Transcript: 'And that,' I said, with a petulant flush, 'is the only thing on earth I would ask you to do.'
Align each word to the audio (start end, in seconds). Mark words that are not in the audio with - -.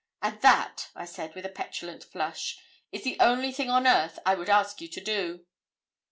'And 0.19 0.41
that,' 0.41 0.89
I 0.95 1.05
said, 1.05 1.35
with 1.35 1.45
a 1.45 1.49
petulant 1.49 2.03
flush, 2.03 2.57
'is 2.91 3.03
the 3.03 3.19
only 3.19 3.51
thing 3.51 3.69
on 3.69 3.85
earth 3.85 4.17
I 4.25 4.33
would 4.33 4.49
ask 4.49 4.81
you 4.81 4.87
to 4.87 4.99
do.' 4.99 5.45